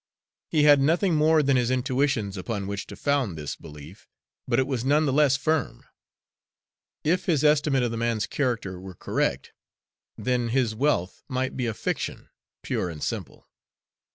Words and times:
He 0.49 0.63
had 0.63 0.81
nothing 0.81 1.13
more 1.13 1.43
than 1.43 1.57
his 1.57 1.69
intuitions 1.69 2.35
upon 2.35 2.65
which 2.65 2.87
to 2.87 2.95
found 2.95 3.37
this 3.37 3.55
belief, 3.55 4.07
but 4.47 4.57
it 4.57 4.65
was 4.65 4.83
none 4.83 5.05
the 5.05 5.13
less 5.13 5.37
firm. 5.37 5.85
If 7.03 7.25
his 7.27 7.43
estimate 7.43 7.83
of 7.83 7.91
the 7.91 7.97
man's 7.97 8.25
character 8.25 8.79
were 8.79 8.95
correct, 8.95 9.53
then 10.17 10.49
his 10.49 10.73
wealth 10.73 11.21
might 11.29 11.55
be 11.55 11.67
a 11.67 11.75
fiction, 11.75 12.29
pure 12.63 12.89
and 12.89 13.03
simple. 13.03 13.47